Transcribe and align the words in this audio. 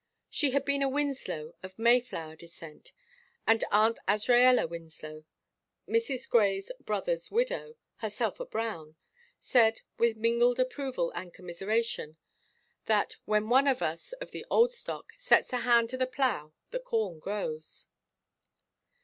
She 0.31 0.49
had 0.49 0.65
been 0.65 0.81
a 0.81 0.89
Winslow, 0.89 1.53
of 1.61 1.77
Mayflower 1.77 2.35
descent, 2.35 2.91
and 3.45 3.63
Aunt 3.69 3.99
Azraella 4.07 4.67
Winslow, 4.67 5.25
Mrs. 5.87 6.27
Grey's 6.27 6.71
brother's 6.79 7.29
widow 7.29 7.75
herself 7.97 8.39
a 8.39 8.45
Brown 8.47 8.95
said, 9.39 9.81
with 9.99 10.17
mingled 10.17 10.59
approval 10.59 11.11
and 11.11 11.31
commiseration, 11.31 12.17
that 12.87 13.17
"when 13.25 13.47
one 13.47 13.67
of 13.67 13.83
us, 13.83 14.13
of 14.13 14.31
the 14.31 14.43
old 14.49 14.73
stock, 14.73 15.13
sets 15.19 15.53
a 15.53 15.57
hand 15.59 15.87
to 15.89 15.97
the 15.97 16.07
plough 16.07 16.51
the 16.71 16.79
corn 16.79 17.19
grows." 17.19 17.85